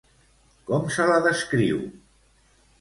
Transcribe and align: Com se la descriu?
Com 0.69 0.87
se 0.95 1.07
la 1.13 1.19
descriu? 1.29 1.85